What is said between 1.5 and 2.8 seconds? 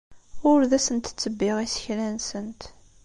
isekla-nsent.